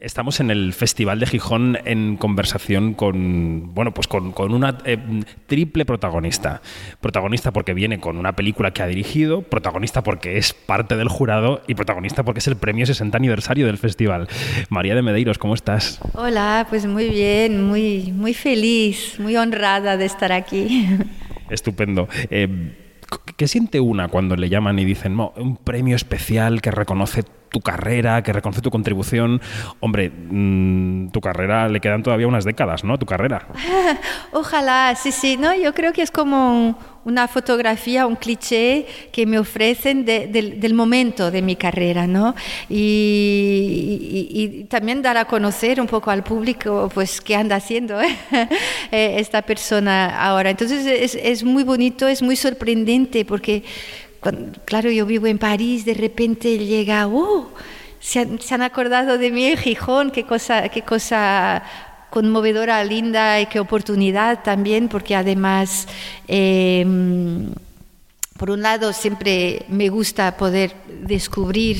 [0.00, 4.96] Estamos en el Festival de Gijón en conversación con, bueno, pues con, una eh,
[5.46, 6.62] triple protagonista.
[7.02, 11.60] Protagonista porque viene con una película que ha dirigido, protagonista porque es parte del jurado
[11.68, 14.26] y protagonista porque es el premio 60 aniversario del festival.
[14.70, 16.00] María de Medeiros, ¿cómo estás?
[16.14, 20.88] Hola, pues muy bien, muy, muy feliz, muy honrada de estar aquí.
[21.50, 22.08] Estupendo.
[22.30, 22.74] Eh,
[23.36, 28.22] ¿Qué siente una cuando le llaman y dicen, un premio especial que reconoce tu carrera,
[28.22, 29.40] que reconoce tu contribución.
[29.80, 32.98] Hombre, mm, tu carrera le quedan todavía unas décadas, ¿no?
[32.98, 33.46] Tu carrera.
[34.32, 35.54] Ojalá, sí, sí, ¿no?
[35.54, 41.42] Yo creo que es como una fotografía, un cliché que me ofrecen del momento de
[41.42, 42.34] mi carrera, ¿no?
[42.68, 47.98] Y, también dar a conocer un poco al público, pues, qué anda haciendo.
[48.92, 50.50] Eh, esta persona ahora.
[50.50, 53.62] Entonces es, es muy bonito, es muy sorprendente porque
[54.64, 57.50] claro, yo vivo en París, de repente llega, oh,
[58.00, 61.62] se han, acordado de mí en Gijón, qué cosa, qué cosa
[62.10, 65.86] conmovedora, linda y qué oportunidad también, porque además,
[66.26, 67.52] em,
[68.36, 71.78] por un lado, siempre me gusta poder descubrir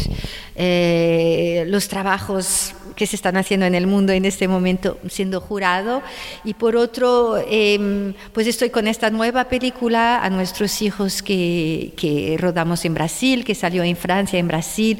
[0.54, 6.02] eh, los trabajos que se están haciendo en el mundo en este momento siendo jurado.
[6.44, 12.36] Y por otro, em, pues estoy con esta nueva película a nuestros hijos que, que,
[12.38, 14.98] rodamos en Brasil, que salió en Francia, en Brasil,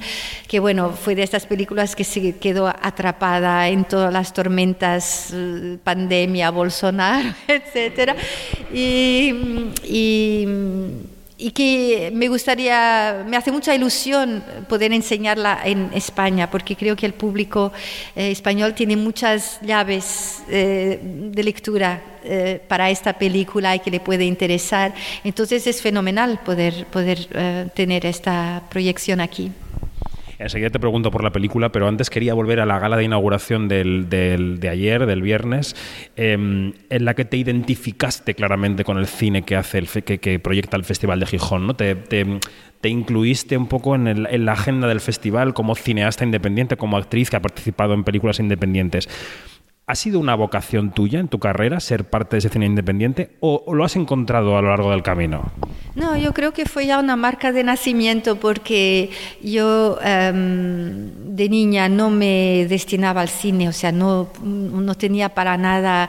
[0.48, 5.76] que bueno, fue de estas películas que se quedó atrapada en todas las tormentas, eh,
[5.84, 8.16] pandemia, Bolsonaro, etc.
[8.72, 9.34] y,
[9.84, 10.46] y
[11.40, 17.06] y que me gustaría, me hace mucha ilusión poder enseñarla en España, porque creo que
[17.06, 17.72] el público
[18.14, 24.00] eh, español tiene muchas llaves eh, de lectura eh, para esta película y que le
[24.00, 24.92] puede interesar.
[25.24, 29.50] Entonces es fenomenal poder, poder tener esta proyección aquí.
[30.40, 33.68] Enseguida te pregunto por la película, pero antes quería volver a la gala de inauguración
[33.68, 35.76] del, de ayer, del viernes,
[36.16, 40.78] em, en la que te identificaste claramente con el cine que hace el, que, proyecta
[40.78, 41.74] el Festival de Gijón, ¿no?
[41.74, 46.96] Te, te, incluiste un poco en, en la agenda del festival como cineasta independiente, como
[46.96, 49.08] actriz que ha participado en películas independientes.
[49.90, 53.74] ¿Ha sido una vocación tuya en tu carrera ser parte de ese cine independiente o,
[53.74, 55.50] lo has encontrado a lo largo del camino?
[55.96, 59.10] No, yo creo que fue ya una marca de nacimiento porque
[59.42, 65.56] yo em, de niña no me destinaba al cine, o sea, no, no tenía para
[65.56, 66.08] nada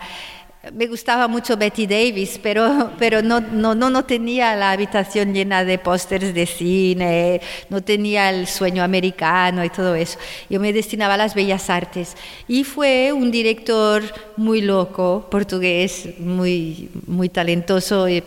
[0.73, 5.79] me gustaba mucho Betty Davis, pero, pero no, no, no, tenía la habitación llena de
[5.79, 10.19] pósters de cine, no tenía el sueño americano y todo eso.
[10.51, 12.15] Yo me destinaba a las bellas artes.
[12.47, 14.03] Y fue un director
[14.37, 18.21] muy loco, portugués, muy, muy talentoso y,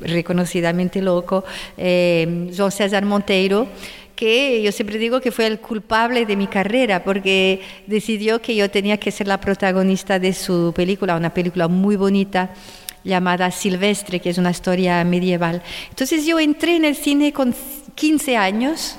[0.00, 1.44] reconocidamente loco,
[1.76, 3.68] eh, João César Monteiro
[4.14, 8.70] que yo siempre digo que fue el culpable de mi carrera porque decidió que yo
[8.70, 12.50] tenía que ser la protagonista de su película, una película muy bonita
[13.04, 15.62] llamada Silvestre, que es una historia medieval.
[15.90, 17.54] Entonces yo entré en el cine con
[17.94, 18.96] 15 años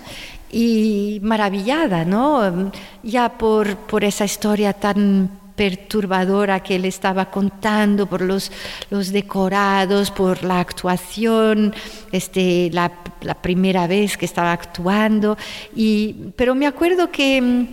[0.51, 2.71] y maravillada, ¿no?
[3.03, 8.51] Ya por, por esa historia tan perturbadora que él estaba contando, por los,
[8.89, 11.73] los decorados, por la actuación,
[12.11, 15.37] este, la, la, primera vez que estaba actuando.
[15.75, 17.67] Y, pero me acuerdo que mm,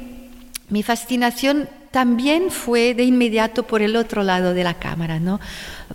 [0.68, 5.40] mi fascinación también fue de inmediato por el otro lado de la cámara, ¿no?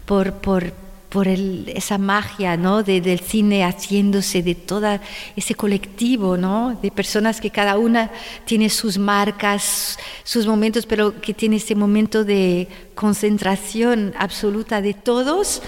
[0.05, 0.71] por, por
[1.09, 4.99] por esa magia del cine haciéndose de todo
[5.35, 8.11] ese colectivo de personas que cada una
[8.45, 15.61] tiene sus marcas, sus momentos, pero que tiene ese momento de concentración absoluta de todos.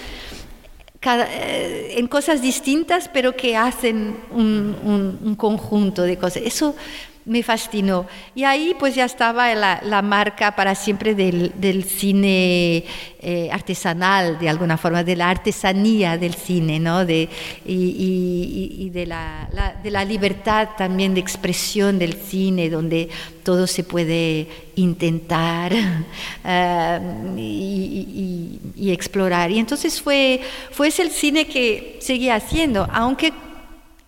[1.02, 6.44] Eh, en cosas distintas, pero que hacen un, un, conjunto de cosas.
[6.46, 6.76] Eso
[7.26, 8.08] me fascinó.
[8.34, 12.84] Y ahí pues ya estaba la, marca para siempre del, cine
[13.20, 17.06] eh, artesanal, de alguna forma, de la artesanía del cine, ¿no?
[17.06, 17.30] De,
[17.66, 19.48] y, de, la,
[19.84, 23.10] de, la, libertad también de expresión del cine, donde
[23.44, 25.74] todo se puede intentar
[26.46, 27.00] eh,
[27.38, 29.52] y, explorar.
[29.52, 30.42] Y entonces fue,
[30.72, 33.32] fue ese el cine que seguía haciendo, aunque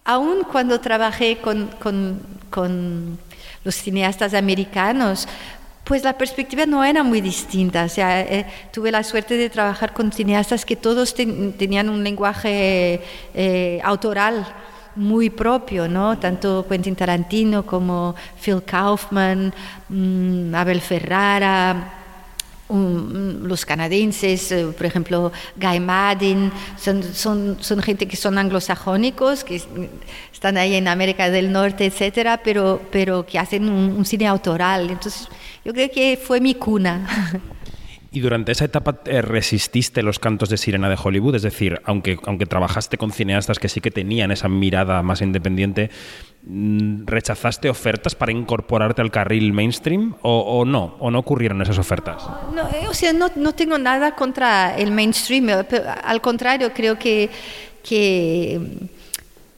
[0.03, 1.69] aún cuando trabajé con,
[3.63, 5.27] los cineastas americanos,
[5.83, 7.85] pues la perspectiva no era muy distinta.
[7.85, 13.01] O sea, eh, tuve la suerte de trabajar con cineastas que todos tenían un lenguaje
[13.33, 14.47] eh, autoral
[14.95, 16.17] muy propio, ¿no?
[16.19, 19.53] Tanto Quentin Tarantino como Phil Kaufman,
[19.89, 22.00] mm, Abel Ferrara,
[22.71, 29.61] los canadienses, eh, por ejemplo, Guy Madden, son, son, son, gente que son anglosajónicos, que
[30.31, 34.89] están ahí en América del Norte, etcétera, pero, pero que hacen un cine autoral.
[34.89, 35.27] Entonces,
[35.63, 37.07] yo creo que fue mi cuna.
[38.13, 42.19] Y durante esa etapa eh, resististe los cantos de sirena de Hollywood, es decir, aunque,
[42.25, 45.89] aunque trabajaste con cineastas que sí que tenían esa mirada más independiente,
[46.43, 50.97] mm, ¿rechazaste ofertas para incorporarte al carril mainstream o, no?
[50.99, 52.21] ¿O no ocurrieron esas ofertas?
[52.53, 55.65] No, eh, o sea, no, no tengo nada contra el mainstream, eh,
[56.03, 57.29] al contrario, creo que,
[57.81, 58.59] que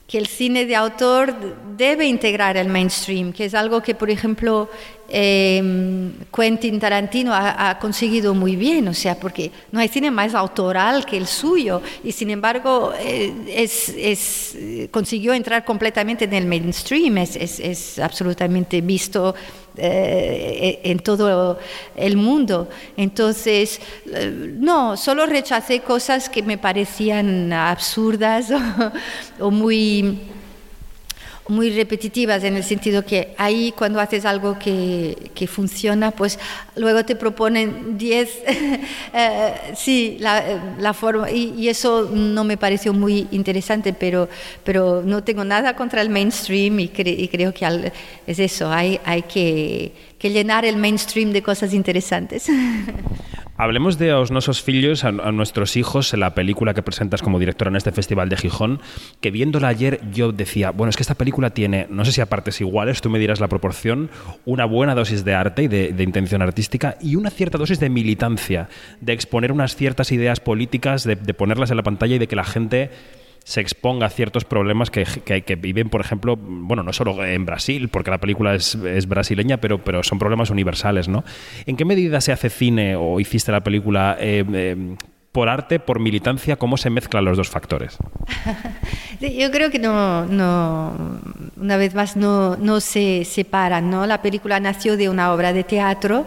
[0.06, 1.34] que el cine de autor
[1.76, 4.68] debe integrar el mainstream, que es algo que, por ejemplo,
[5.08, 11.06] eh, Quentin Tarantino ha, conseguido muy bien, o sea, porque no hay cine más autoral
[11.06, 14.56] que el suyo, y sin embargo eh, es,
[14.90, 19.34] consiguió entrar completamente en el mainstream, es absolutamente visto
[19.76, 21.58] eh, en todo
[21.96, 22.68] el mundo.
[22.96, 23.80] Entonces,
[24.12, 28.52] eh, no, solo rechacé cosas que me parecían absurdas
[29.40, 30.20] o muy
[31.48, 36.38] muy repetitivas en el sentido que ahí cuando haces algo que, que funciona, pues
[36.76, 38.30] luego te proponen 10,
[39.12, 44.28] eh, sí, la, la forma, y, eso no me pareció muy interesante, pero,
[44.64, 47.92] pero no tengo nada contra el mainstream y, y creo que
[48.26, 52.46] es eso, hay, hay que, que llenar el mainstream de cosas interesantes.
[53.56, 57.68] Hablemos de Os Nosos Fillos, a, nuestros hijos, en la película que presentas como directora
[57.68, 58.80] en este Festival de Gijón,
[59.20, 62.28] que viéndola ayer yo decía, bueno, es que esta película tiene, no sé si a
[62.58, 64.10] iguales, tú me dirás la proporción,
[64.44, 68.68] una buena dosis de arte y de, intención artística y una cierta dosis de militancia,
[69.00, 72.44] de exponer unas ciertas ideas políticas, de ponerlas en la pantalla y de que la
[72.44, 72.90] gente
[73.44, 77.88] se exponga a ciertos problemas que, que, viven, por ejemplo, bueno, no solo en Brasil,
[77.90, 81.24] porque la película es, brasileña, pero, pero son problemas universales, ¿no?
[81.66, 84.96] ¿En qué medida se hace cine o hiciste la película eh, eh,
[85.30, 86.56] por arte, por militancia?
[86.56, 87.98] ¿Cómo se mezclan los dos factores?
[89.20, 91.20] Yo creo que no, no
[91.56, 94.06] una vez más, no, no se separan, ¿no?
[94.06, 96.26] La película nació de una obra de teatro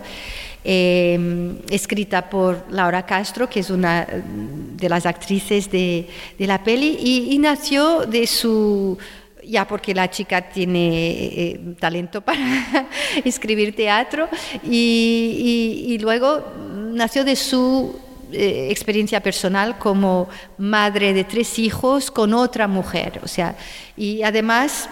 [0.63, 6.09] Em, escrita por Laura Castro, que es una de las actrices de,
[6.39, 8.97] la peli, y, nació de su
[9.45, 12.89] ya porque la chica tiene eh, talento para
[13.23, 14.27] escribir teatro
[14.61, 16.43] y, luego
[16.91, 17.97] nació de su
[18.33, 20.27] eh, experiencia personal como
[20.57, 23.55] madre de tres hijos con otra mujer, o sea,
[23.95, 24.89] y además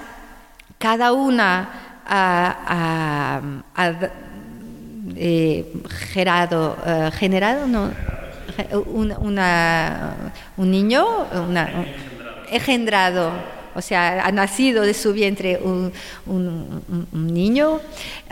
[0.78, 3.42] cada una ha,
[5.16, 5.66] eh,
[6.14, 7.92] gerado, eh, generado, no,
[8.86, 11.06] un, una, un niño,
[11.48, 11.86] una,
[12.50, 15.92] engendrado o sea, ha nacido de su vientre un,
[17.12, 17.80] niño,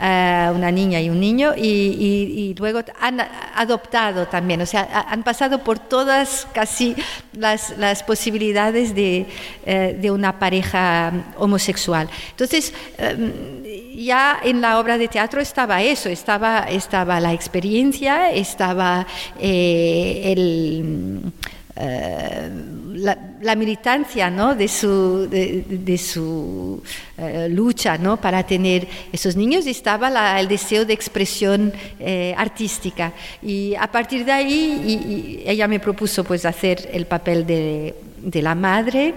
[0.00, 3.20] eh, una niña y un niño, y, luego han
[3.54, 6.96] adoptado también, o sea, han pasado por todas casi
[7.32, 9.26] las, las posibilidades de,
[9.66, 12.08] eh, una pareja homosexual.
[12.30, 19.06] Entonces, eh, ya en la obra de teatro estaba eso, estaba, estaba la experiencia, estaba
[19.38, 21.32] el
[21.76, 22.50] eh,
[22.94, 24.54] la, militancia ¿no?
[24.54, 26.82] de su, de, su
[27.18, 28.16] eh, lucha ¿no?
[28.16, 33.12] para tener esos niños estaba el deseo de expresión eh, artística
[33.42, 37.94] y a partir de ahí ella me propuso pues hacer el papel de,
[38.42, 39.14] la madre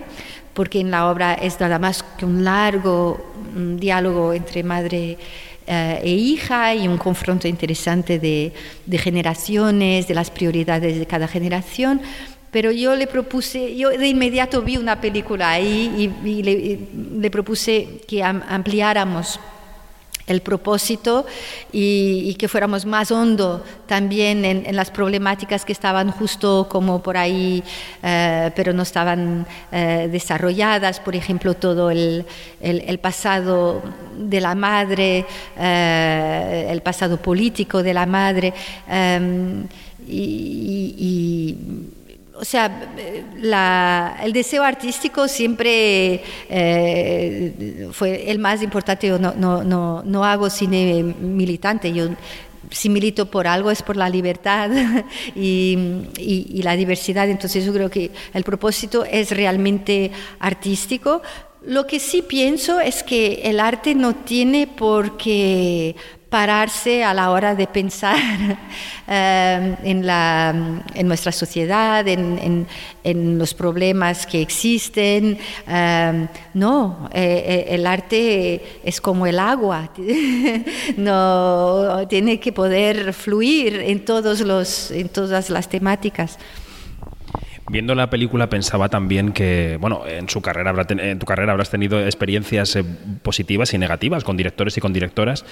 [0.54, 5.18] porque en la obra es nada más que un largo diálogo entre madre
[5.68, 12.02] e hija y un confronto interesante de generaciones, de las prioridades de cada generación,
[12.58, 18.24] pero yo le propuse, yo de inmediato vi una película ahí y, le, propuse que
[18.24, 19.40] ampliáramos
[20.26, 21.28] el propósito
[21.72, 27.64] y, que fuéramos más hondo también en, las problemáticas que estaban justo como por ahí,
[28.02, 32.26] eh, pero no estaban eh, desarrolladas, por ejemplo, todo el,
[33.00, 33.84] pasado
[34.18, 35.28] de la madre,
[35.60, 38.52] eh, el pasado político de la madre.
[40.10, 41.56] y
[42.40, 49.08] o sea, el deseo artístico siempre eh, fue el más importante.
[49.08, 52.10] Yo no, no, no, hago cine militante, yo
[52.70, 54.70] si milito por algo es por la libertad
[55.36, 57.30] y, la diversidad.
[57.30, 61.22] Entonces yo creo que el propósito es realmente artístico.
[61.66, 65.96] Lo que sí pienso es que el arte no tiene por qué
[66.30, 68.18] pararse a la hora de pensar
[69.08, 72.68] eh, en, la, en, nuestra sociedad, en,
[73.04, 75.38] en, los problemas que existen.
[75.68, 79.90] Eh, no, eh, el arte es como el agua,
[80.98, 86.38] no, tiene que poder fluir en, todos los, en todas las temáticas.
[87.70, 92.00] Viendo la película pensaba también que, bueno, en su carrera en tu carrera habrás tenido
[92.00, 92.78] experiencias
[93.24, 95.44] positivas y negativas con directores y con directoras.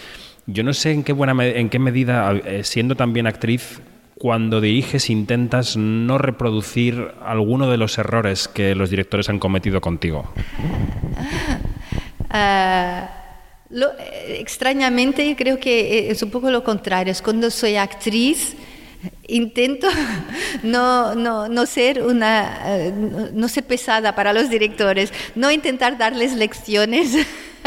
[0.46, 3.82] Yo no sé en qué, buena en qué medida, eh, siendo también actriz,
[4.18, 10.32] cuando diriges intentas no reproducir alguno de los errores que los directores han cometido contigo.
[12.38, 13.08] Ah,
[13.72, 17.12] eh, extrañamente creo que es un poco lo contrario.
[17.12, 18.58] Es cuando soy actriz
[19.28, 19.88] intento
[20.64, 22.94] no, no, no, ser una eh,
[23.34, 27.16] no ser pesada para los directores, no intentar darles lecciones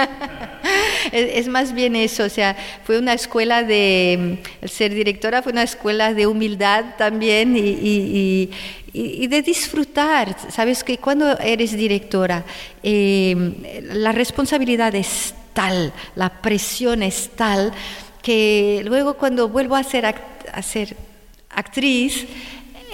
[1.13, 6.15] es, más bien eso, o sea, fue una escuela de, ser directora fue una escuela
[6.15, 8.51] de humildad también y,
[8.93, 10.35] de disfrutar.
[10.51, 12.45] Sabes que cuando eres directora,
[12.83, 13.55] em,
[13.93, 17.73] la responsabilidad es tal, la presión es tal,
[18.23, 20.97] que luego cuando vuelvo a ser, a ser
[21.51, 22.27] actriz,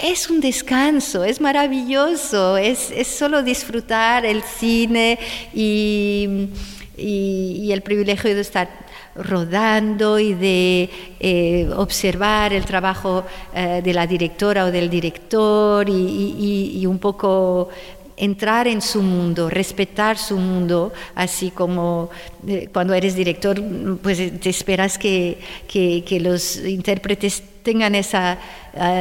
[0.01, 5.17] es un descanso, es maravilloso, es, es solo disfrutar el cine
[5.53, 6.49] y
[6.97, 8.69] y, el privilegio de estar
[9.15, 16.85] rodando y de eh, observar el trabajo eh, de la directora o del director y,
[16.85, 17.69] un poco
[18.17, 22.09] entrar en su mundo, respetar su mundo, así como
[22.47, 23.61] eh, cuando eres director,
[24.01, 28.37] pues te esperas que, que, los intérpretes tengan esa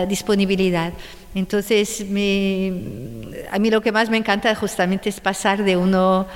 [0.09, 0.93] disponibilidad.
[1.37, 6.27] Entonces, a mí lo que más me encanta justamente es pasar de uno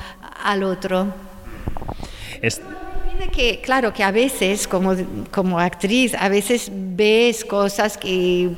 [0.44, 1.12] al otro.
[3.26, 4.94] Que, claro, que a veces, como,
[5.30, 8.50] como actriz, a veces ves cosas que,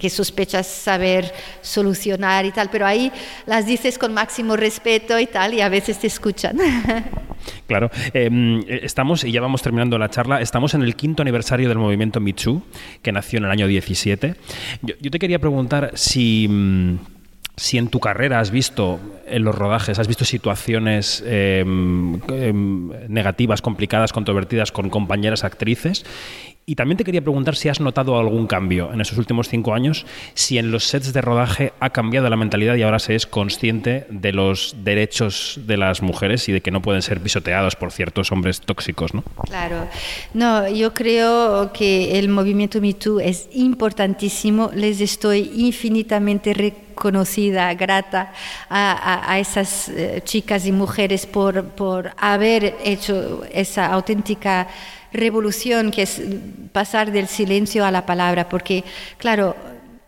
[0.00, 1.32] que, sospechas saber
[1.62, 3.10] solucionar y tal, pero ahí
[3.46, 6.58] las dices con máximo respeto y tal, y a veces te escuchan.
[7.66, 11.76] Claro, em, estamos, y ya vamos terminando la charla, estamos en el quinto aniversario del
[11.76, 12.62] movimiento Michu,
[13.02, 14.34] que nació en el año 17.
[14.80, 16.96] Yo, yo te quería preguntar si mm,
[17.56, 23.62] si en tu carrera has visto en los rodajes, has visto situaciones em, em, negativas,
[23.62, 26.04] complicadas, controvertidas con compañeras actrices
[26.66, 30.06] y también te quería preguntar si has notado algún cambio en esos últimos cinco años,
[30.32, 34.06] si en los sets de rodaje ha cambiado la mentalidad y ahora se es consciente
[34.08, 38.32] de los derechos de las mujeres y de que no pueden ser pisoteados por ciertos
[38.32, 39.22] hombres tóxicos, ¿no?
[39.46, 39.88] Claro.
[40.32, 44.70] No, yo creo que el movimiento MeToo es importantísimo.
[44.74, 46.54] Les estoy infinitamente
[46.94, 48.32] reconocida, grata
[48.70, 54.68] a, esas eh, chicas y mujeres por, por haber hecho esa auténtica
[55.12, 56.22] revolución que es
[56.72, 58.84] pasar del silencio a la palabra, porque
[59.18, 59.56] claro,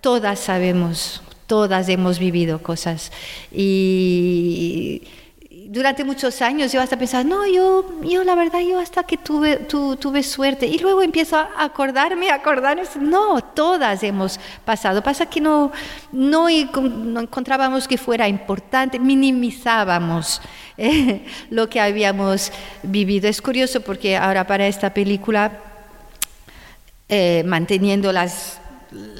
[0.00, 3.10] todas sabemos, todas hemos vivido cosas.
[3.52, 5.02] Y
[5.76, 9.56] durante muchos años yo hasta pensaba, no, yo, yo la verdad, yo hasta que tuve,
[9.56, 10.66] tuve suerte.
[10.66, 15.02] Y luego empiezo a acordarme, a acordarme, no, todas hemos pasado.
[15.02, 15.70] Pasa que no,
[16.12, 20.40] no, no encontrábamos que fuera importante, minimizábamos
[20.78, 22.52] eh, lo que habíamos
[22.82, 23.28] vivido.
[23.28, 25.60] Es curioso porque ahora para esta película,
[27.10, 28.58] eh, manteniendo las,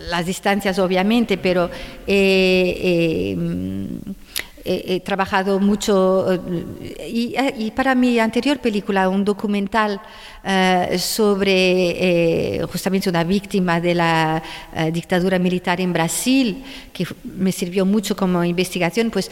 [0.09, 1.69] las distancias obviamente, pero...
[2.07, 3.37] Eh,
[4.69, 6.27] he trabajado mucho
[7.07, 10.01] y, para mi anterior película, un documental
[10.99, 14.43] sobre justamente una víctima de la
[14.93, 19.31] dictadura militar en Brasil, que me sirvió mucho como investigación, pues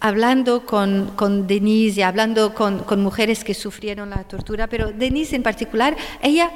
[0.00, 5.36] hablando con, con, Denise y hablando con, con, mujeres que sufrieron la tortura, pero Denise
[5.36, 6.50] en particular, ella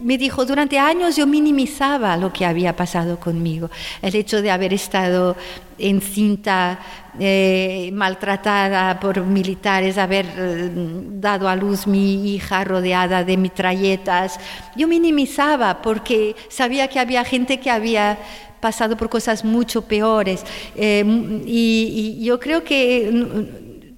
[0.00, 3.70] me dijo, durante años yo minimizaba lo que había pasado conmigo,
[4.02, 5.36] el hecho de haber estado
[5.78, 6.78] encinta,
[7.18, 14.38] eh, maltratada por militares, haber eh, dado a luz mi hija rodeada de mitralletas,
[14.74, 18.18] yo minimizaba porque sabía que había gente que había
[18.60, 20.44] pasado por cosas mucho peores.
[20.74, 21.04] Eh,
[21.46, 23.10] y, yo creo que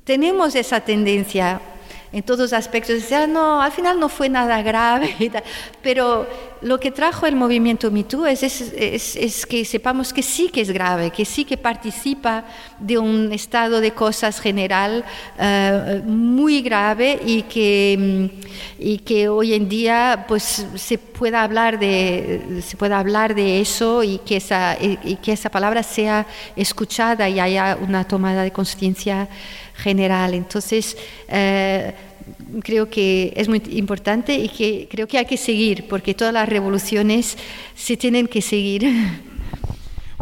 [0.05, 1.61] tenemos esa tendencia
[2.13, 2.97] en todos aspectos.
[2.97, 5.15] Decía, no, al final no fue nada grave,
[5.83, 6.27] pero
[6.61, 10.71] lo que trajo el movimiento MeToo es, es, es, que sepamos que sí que es
[10.71, 12.45] grave, que sí que participa
[12.81, 15.05] de un estado de cosas general
[15.39, 18.31] eh, muy grave y que,
[18.79, 24.03] y que hoy en día pues, se, pueda hablar de, se pueda hablar de eso
[24.03, 29.29] y que, esa, y que esa palabra sea escuchada y haya una tomada de conciencia
[29.79, 30.35] general.
[30.35, 30.97] Entonces,
[31.29, 31.95] eh,
[32.63, 36.49] creo que es muy importante y que creo que hay que seguir, porque todas las
[36.49, 37.39] revoluciones
[37.75, 38.87] se tienen que seguir.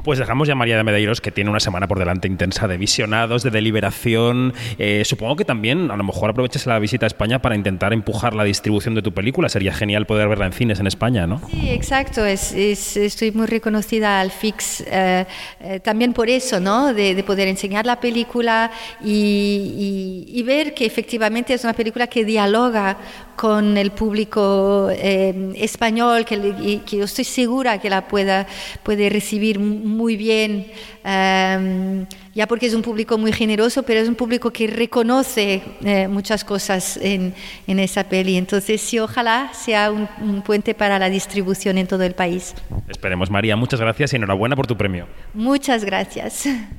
[0.06, 2.76] Pues dejamos ya a María de Medeiros, que tiene una semana por delante intensa de
[2.76, 4.54] visionados, de deliberación.
[4.78, 8.32] Eh, supongo que también a lo mejor aproveches la visita a España para intentar empujar
[8.32, 9.48] la distribución de tu película.
[9.48, 11.40] Sería genial poder verla en cines en España, ¿no?
[11.50, 12.24] Sí, exacto.
[12.24, 15.26] Es, estoy muy reconocida al FIX eh,
[15.58, 16.94] eh, también por eso, ¿no?
[16.94, 18.70] De, poder enseñar la película
[19.02, 22.96] y, ver que efectivamente es una película que dialoga
[23.36, 28.46] con el público español, que, que, yo estoy segura que la pueda,
[28.82, 30.66] puede recibir muy bien,
[31.04, 36.08] em, ya porque es un público muy generoso, pero es un público que reconoce eh,
[36.08, 37.34] muchas cosas en,
[37.66, 38.36] en, esa peli.
[38.36, 42.54] Entonces, sí, ojalá sea un, un puente para la distribución en todo el país.
[42.88, 43.56] Esperemos, María.
[43.56, 45.06] Muchas gracias y enhorabuena por tu premio.
[45.34, 46.48] Muchas gracias.